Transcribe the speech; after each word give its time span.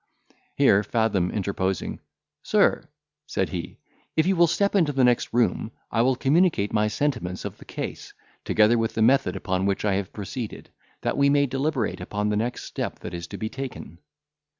Here 0.55 0.81
Fathom 0.81 1.29
interposing, 1.29 1.99
"Sir," 2.41 2.85
said 3.27 3.49
he, 3.49 3.77
"if 4.17 4.25
you 4.25 4.35
will 4.35 4.47
step 4.47 4.73
into 4.73 4.91
the 4.91 5.03
next 5.03 5.31
room, 5.31 5.71
I 5.91 6.01
will 6.01 6.15
communicate 6.15 6.73
my 6.73 6.87
sentiments 6.87 7.45
of 7.45 7.59
the 7.59 7.65
case, 7.65 8.11
together 8.43 8.79
with 8.79 8.95
the 8.95 9.03
method 9.03 9.35
upon 9.35 9.67
which 9.67 9.85
I 9.85 9.93
have 9.97 10.11
proceeded, 10.11 10.71
that 11.01 11.17
we 11.19 11.29
may 11.29 11.45
deliberate 11.45 12.01
upon 12.01 12.29
the 12.29 12.35
next 12.35 12.63
step 12.63 12.97
that 13.01 13.13
is 13.13 13.27
to 13.27 13.37
be 13.37 13.47
taken." 13.49 13.99